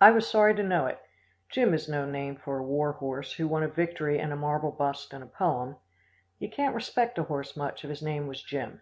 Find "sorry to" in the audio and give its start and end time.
0.26-0.62